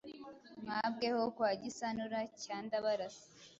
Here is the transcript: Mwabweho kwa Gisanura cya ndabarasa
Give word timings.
Mwabweho 0.63 1.21
kwa 1.35 1.49
Gisanura 1.61 2.19
cya 2.41 2.57
ndabarasa 2.65 3.25